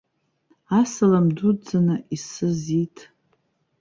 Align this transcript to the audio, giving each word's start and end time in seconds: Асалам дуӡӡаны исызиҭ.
Асалам 0.79 1.27
дуӡӡаны 1.35 1.95
исызиҭ. 2.15 2.95